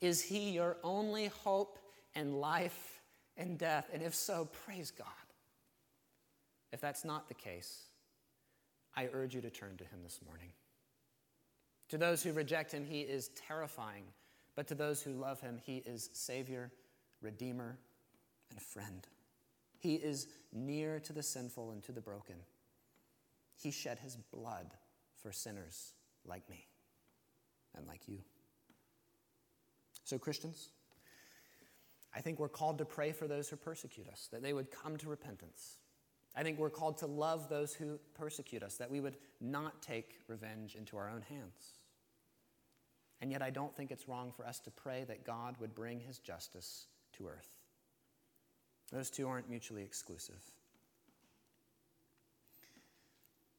[0.00, 1.78] Is he your only hope
[2.16, 3.00] and life
[3.36, 3.88] and death?
[3.92, 5.06] And if so, praise God.
[6.72, 7.84] If that's not the case,
[8.96, 10.48] I urge you to turn to him this morning.
[11.92, 14.04] To those who reject him, he is terrifying,
[14.56, 16.72] but to those who love him, he is Savior,
[17.20, 17.76] Redeemer,
[18.50, 19.06] and friend.
[19.78, 22.36] He is near to the sinful and to the broken.
[23.62, 24.72] He shed his blood
[25.22, 25.92] for sinners
[26.24, 26.66] like me
[27.76, 28.20] and like you.
[30.04, 30.70] So, Christians,
[32.16, 34.96] I think we're called to pray for those who persecute us, that they would come
[34.96, 35.76] to repentance.
[36.34, 40.20] I think we're called to love those who persecute us, that we would not take
[40.26, 41.81] revenge into our own hands.
[43.22, 46.00] And yet, I don't think it's wrong for us to pray that God would bring
[46.00, 47.54] his justice to earth.
[48.92, 50.42] Those two aren't mutually exclusive.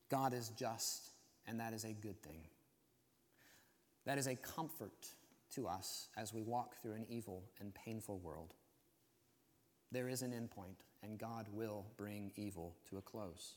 [0.10, 1.12] God is just,
[1.48, 2.42] and that is a good thing.
[4.06, 5.08] That is a comfort
[5.56, 8.54] to us as we walk through an evil and painful world.
[9.94, 13.56] There is an endpoint, and God will bring evil to a close.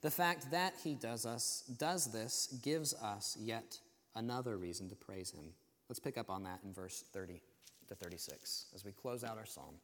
[0.00, 3.78] The fact that he does us does this gives us yet
[4.14, 5.44] another reason to praise him.
[5.88, 7.40] Let's pick up on that in verse 30
[7.88, 9.74] to 36 as we close out our psalm.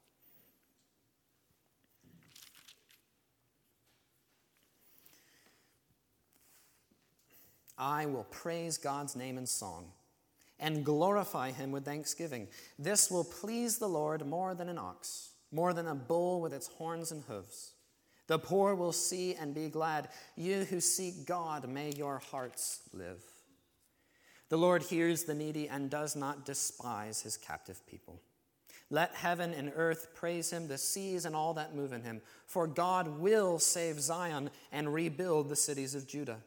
[7.77, 9.87] I will praise God's name in song
[10.61, 12.47] and glorify him with thanksgiving.
[12.79, 16.69] This will please the Lord more than an ox, more than a bull with its
[16.69, 17.73] horns and hooves.
[18.27, 20.09] The poor will see and be glad.
[20.37, 23.23] You who seek God, may your hearts live.
[24.55, 28.23] The Lord hears the needy and does not despise his captive people.
[28.89, 32.23] Let heaven and earth praise him, the seas and all that move in him.
[32.47, 36.39] For God will save Zion and rebuild the cities of Judah.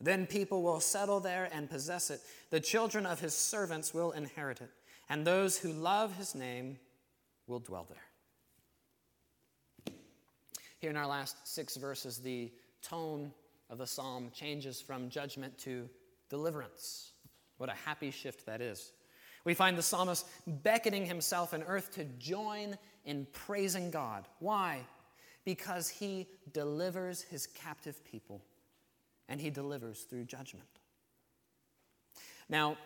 [0.00, 2.20] Then people will settle there and possess it.
[2.50, 4.70] The children of his servants will inherit it,
[5.08, 6.80] and those who love his name
[7.46, 9.94] will dwell there.
[10.80, 12.50] Here in our last six verses, the
[12.82, 13.30] tone
[13.70, 15.88] of the psalm changes from judgment to
[16.28, 17.12] deliverance.
[17.62, 18.90] What a happy shift that is.
[19.44, 24.26] We find the psalmist beckoning himself and earth to join in praising God.
[24.40, 24.80] Why?
[25.44, 28.42] Because he delivers his captive people
[29.28, 30.66] and he delivers through judgment.
[32.48, 32.76] Now,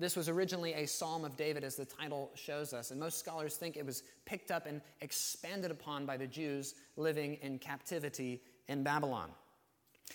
[0.00, 3.56] this was originally a Psalm of David, as the title shows us, and most scholars
[3.56, 8.82] think it was picked up and expanded upon by the Jews living in captivity in
[8.82, 9.30] Babylon.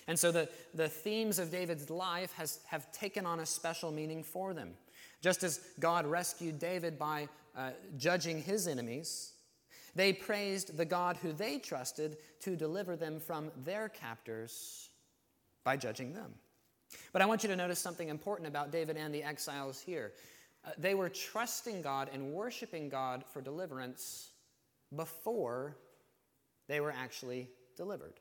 [0.06, 4.22] And so the, the themes of David's life has, have taken on a special meaning
[4.22, 4.72] for them.
[5.20, 9.32] Just as God rescued David by uh, judging his enemies,
[9.94, 14.88] they praised the God who they trusted to deliver them from their captors
[15.64, 16.32] by judging them.
[17.12, 20.12] But I want you to notice something important about David and the exiles here.
[20.64, 24.30] Uh, they were trusting God and worshiping God for deliverance
[24.94, 25.76] before
[26.68, 28.14] they were actually delivered.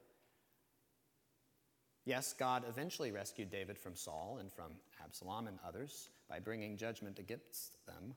[2.09, 7.19] Yes, God eventually rescued David from Saul and from Absalom and others by bringing judgment
[7.19, 8.15] against them.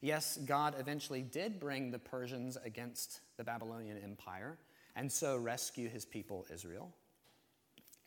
[0.00, 4.58] Yes, God eventually did bring the Persians against the Babylonian Empire
[4.96, 6.92] and so rescue his people Israel.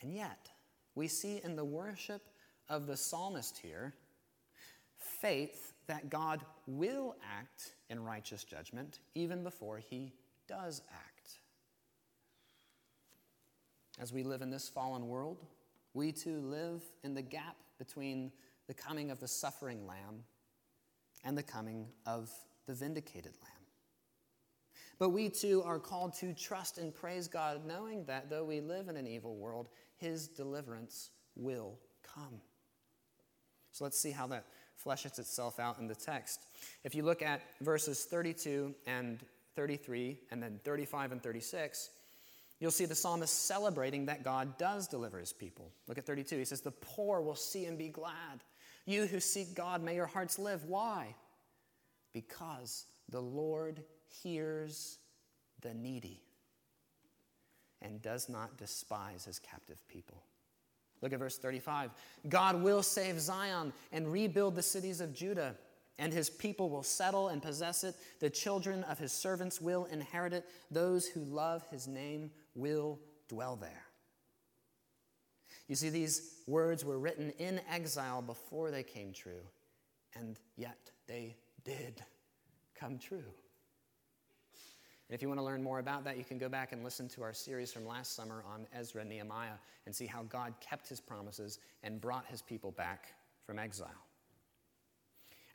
[0.01, 0.49] And yet,
[0.93, 2.23] we see in the worship
[2.67, 3.93] of the psalmist here
[5.21, 10.11] faith that God will act in righteous judgment even before he
[10.49, 11.12] does act.
[13.99, 15.45] As we live in this fallen world,
[15.93, 18.31] we too live in the gap between
[18.67, 20.23] the coming of the suffering lamb
[21.23, 22.31] and the coming of
[22.65, 23.51] the vindicated lamb.
[24.99, 28.87] But we too are called to trust and praise God, knowing that though we live
[28.87, 32.41] in an evil world, his deliverance will come.
[33.71, 34.45] So let's see how that
[34.83, 36.45] fleshes itself out in the text.
[36.83, 39.19] If you look at verses 32 and
[39.55, 41.89] 33, and then 35 and 36,
[42.59, 45.71] you'll see the psalmist celebrating that God does deliver his people.
[45.87, 46.37] Look at 32.
[46.37, 48.43] He says, The poor will see and be glad.
[48.85, 50.65] You who seek God, may your hearts live.
[50.65, 51.15] Why?
[52.13, 53.83] Because the Lord
[54.21, 54.97] hears
[55.61, 56.21] the needy
[57.81, 60.23] and does not despise his captive people.
[61.01, 61.91] Look at verse 35.
[62.29, 65.55] God will save Zion and rebuild the cities of Judah,
[65.99, 67.95] and his people will settle and possess it.
[68.19, 70.45] The children of his servants will inherit it.
[70.71, 73.85] Those who love his name will dwell there.
[75.67, 79.43] You see, these words were written in exile before they came true,
[80.15, 82.03] and yet they did
[82.75, 83.23] come true.
[85.09, 87.07] And if you want to learn more about that, you can go back and listen
[87.09, 90.99] to our series from last summer on Ezra Nehemiah and see how God kept his
[90.99, 93.13] promises and brought his people back
[93.45, 93.89] from exile.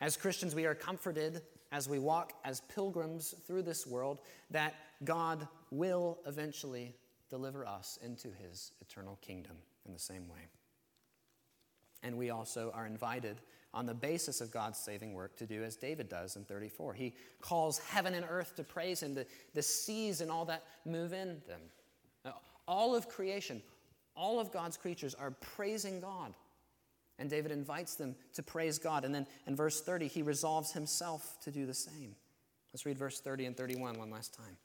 [0.01, 1.43] As Christians, we are comforted
[1.73, 4.21] as we walk as pilgrims through this world
[4.51, 4.75] that
[5.05, 6.95] God will eventually
[7.29, 10.49] deliver us into his eternal kingdom in the same way.
[12.03, 13.41] And we also are invited
[13.75, 16.95] on the basis of God's saving work to do as David does in 34.
[16.95, 21.13] He calls heaven and earth to praise him, the, the seas and all that move
[21.13, 21.61] in them.
[22.67, 23.63] All of creation,
[24.15, 26.35] all of God's creatures are praising God.
[27.19, 29.05] And David invites them to praise God.
[29.05, 32.15] And then in verse 30, he resolves himself to do the same.
[32.73, 34.57] Let's read verse 30 and 31 one last time.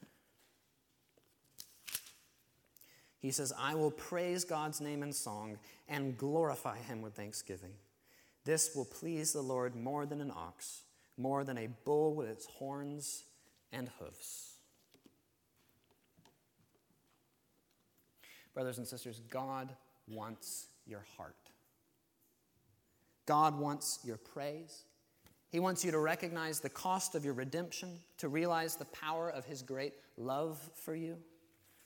[3.19, 7.71] He says, I will praise God's name in song and glorify him with thanksgiving.
[8.43, 10.81] This will please the Lord more than an ox,
[11.17, 13.23] more than a bull with its horns
[13.71, 14.57] and hooves.
[18.53, 19.69] Brothers and sisters, God
[20.07, 21.42] wants your heart.
[23.25, 24.83] God wants your praise.
[25.49, 29.45] He wants you to recognize the cost of your redemption, to realize the power of
[29.45, 31.17] His great love for you,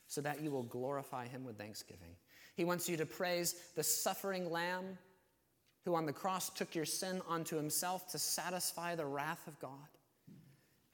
[0.08, 2.16] so that you will glorify Him with thanksgiving.
[2.56, 4.98] He wants you to praise the suffering Lamb
[5.84, 9.88] who on the cross took your sin onto Himself to satisfy the wrath of God,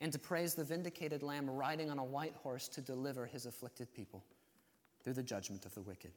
[0.02, 3.94] and to praise the vindicated Lamb riding on a white horse to deliver His afflicted
[3.94, 4.24] people
[5.04, 6.12] through the judgment of the wicked.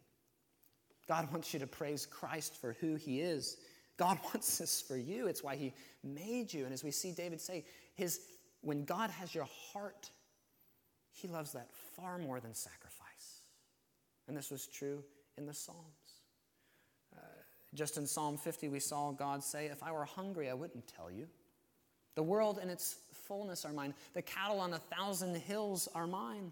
[1.09, 3.59] God wants you to praise Christ for who He is
[3.97, 5.27] God wants this for you.
[5.27, 5.73] It's why He
[6.05, 6.65] made you.
[6.65, 8.21] And as we see David say, his,
[8.61, 10.11] when God has your heart,
[11.13, 13.41] He loves that far more than sacrifice.
[14.29, 15.03] And this was true
[15.39, 15.79] in the Psalms.
[17.17, 17.21] Uh,
[17.75, 21.11] just in Psalm 50, we saw God say, If I were hungry, I wouldn't tell
[21.11, 21.27] you.
[22.17, 23.95] The world and its fullness are mine.
[24.15, 26.51] The cattle on a thousand hills are mine.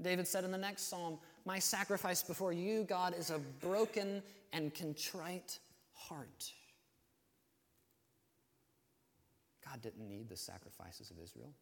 [0.00, 4.74] David said in the next psalm, My sacrifice before you, God, is a broken and
[4.74, 5.58] contrite
[6.08, 6.52] heart.
[9.64, 11.52] God didn't need the sacrifices of Israel.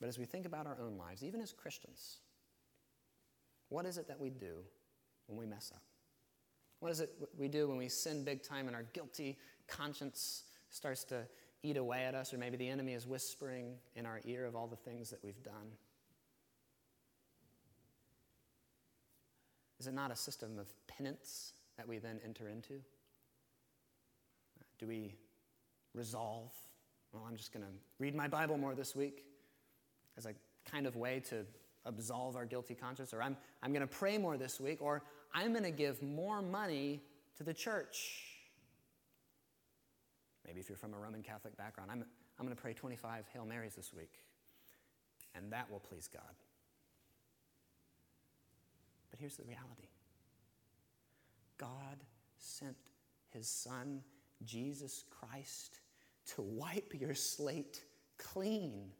[0.00, 2.18] But as we think about our own lives, even as Christians,
[3.68, 4.64] what is it that we do
[5.26, 5.82] when we mess up?
[6.80, 11.04] What is it we do when we sin big time and our guilty conscience starts
[11.04, 11.22] to
[11.62, 14.66] eat away at us, or maybe the enemy is whispering in our ear of all
[14.66, 15.70] the things that we've done?
[19.78, 22.80] Is it not a system of penance that we then enter into?
[24.78, 25.14] Do we
[25.94, 26.52] resolve,
[27.12, 29.24] well, I'm just going to read my Bible more this week
[30.16, 30.34] as a
[30.70, 31.46] kind of way to
[31.84, 33.12] absolve our guilty conscience?
[33.14, 34.80] Or I'm, I'm going to pray more this week?
[34.80, 35.02] Or
[35.34, 37.02] I'm going to give more money
[37.36, 38.24] to the church?
[40.46, 42.04] Maybe if you're from a Roman Catholic background, I'm,
[42.38, 44.12] I'm going to pray 25 Hail Marys this week,
[45.34, 46.22] and that will please God.
[49.10, 49.91] But here's the reality
[51.62, 51.98] God
[52.38, 52.76] sent
[53.30, 54.02] his son,
[54.44, 55.78] Jesus Christ,
[56.34, 57.84] to wipe your slate
[58.18, 58.90] clean.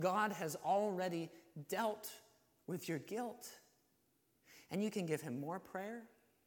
[0.00, 1.30] God has already
[1.68, 2.10] dealt
[2.66, 3.48] with your guilt.
[4.72, 6.02] And you can give him more prayer.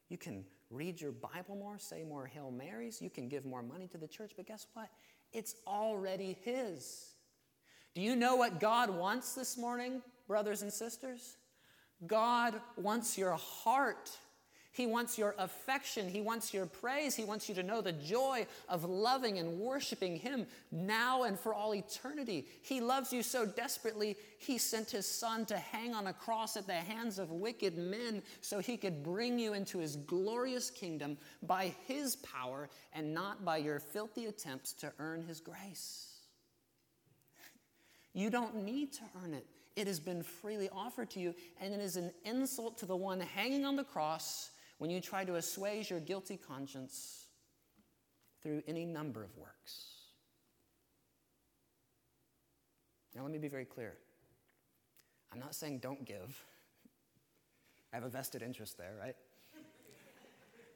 [0.10, 3.02] You can read your Bible more, say more Hail Marys.
[3.02, 4.34] You can give more money to the church.
[4.36, 4.90] But guess what?
[5.32, 7.14] It's already his.
[7.96, 11.38] Do you know what God wants this morning, brothers and sisters?
[12.06, 14.10] God wants your heart.
[14.74, 16.10] He wants your affection.
[16.10, 17.16] He wants your praise.
[17.16, 21.54] He wants you to know the joy of loving and worshiping Him now and for
[21.54, 22.48] all eternity.
[22.64, 26.66] He loves you so desperately, He sent His Son to hang on a cross at
[26.66, 31.72] the hands of wicked men so He could bring you into His glorious kingdom by
[31.86, 36.16] His power and not by your filthy attempts to earn His grace.
[38.14, 39.46] You don't need to earn it.
[39.76, 43.20] It has been freely offered to you, and it is an insult to the one
[43.20, 44.50] hanging on the cross
[44.84, 47.28] when you try to assuage your guilty conscience
[48.42, 49.86] through any number of works.
[53.16, 53.94] Now, let me be very clear.
[55.32, 56.38] I'm not saying don't give.
[57.94, 59.16] I have a vested interest there, right?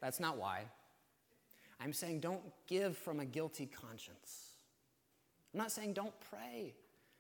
[0.01, 0.62] That's not why.
[1.82, 4.53] I'm saying don't give from a guilty conscience.
[5.53, 6.74] I'm not saying don't pray.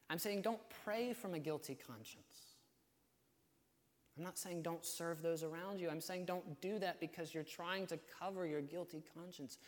[0.09, 2.46] I'm saying don't pray from a guilty conscience.
[4.17, 5.89] I'm not saying don't serve those around you.
[5.89, 9.59] I'm saying don't do that because you're trying to cover your guilty conscience.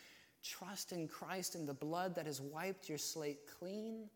[0.42, 4.08] Trust in Christ and the blood that has wiped your slate clean.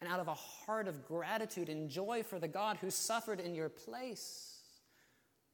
[0.00, 3.54] And out of a heart of gratitude and joy for the God who suffered in
[3.54, 4.58] your place,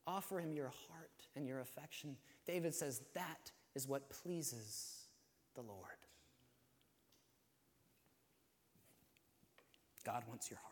[0.07, 2.17] offer him your heart and your affection.
[2.47, 5.05] David says that is what pleases
[5.55, 5.87] the Lord.
[10.05, 10.70] God wants your heart.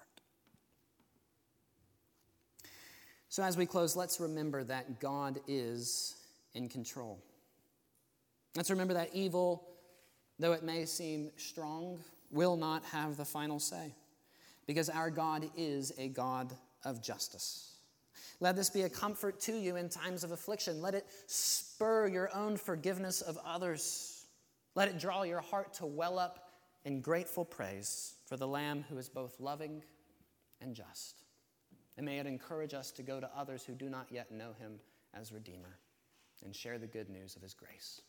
[3.29, 6.17] So, as we close, let's remember that God is
[6.55, 7.23] in control.
[8.57, 9.69] Let's remember that evil,
[10.39, 11.99] though it may seem strong,
[12.31, 13.95] will not have the final say,
[14.67, 16.53] because our God is a God
[16.85, 17.75] of justice.
[18.41, 20.81] Let this be a comfort to you in times of affliction.
[20.81, 24.25] Let it spur your own forgiveness of others.
[24.75, 26.51] Let it draw your heart to well up
[26.85, 29.83] in grateful praise for the Lamb who is both loving
[30.61, 31.23] and just.
[31.99, 34.79] And may it encourage us to go to others who do not yet know him
[35.15, 35.79] as Redeemer
[36.45, 38.03] and share the good news of his grace.